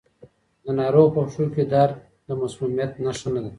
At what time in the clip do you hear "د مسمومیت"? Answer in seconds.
2.27-2.91